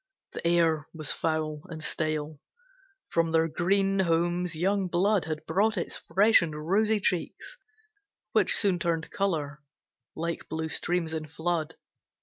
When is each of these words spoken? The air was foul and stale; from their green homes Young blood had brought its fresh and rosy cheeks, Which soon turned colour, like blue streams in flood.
The 0.33 0.47
air 0.47 0.87
was 0.95 1.11
foul 1.13 1.61
and 1.69 1.83
stale; 1.83 2.39
from 3.09 3.31
their 3.31 3.47
green 3.47 3.99
homes 3.99 4.55
Young 4.55 4.87
blood 4.87 5.25
had 5.25 5.45
brought 5.45 5.77
its 5.77 5.99
fresh 5.99 6.41
and 6.41 6.67
rosy 6.67 6.99
cheeks, 6.99 7.55
Which 8.31 8.55
soon 8.55 8.79
turned 8.79 9.11
colour, 9.11 9.61
like 10.15 10.49
blue 10.49 10.69
streams 10.69 11.13
in 11.13 11.27
flood. 11.27 11.75